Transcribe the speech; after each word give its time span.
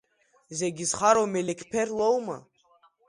Зегьы 0.57 0.85
зхароу 0.89 1.27
Мелеқьԥер 1.33 1.87
лоума? 1.97 2.37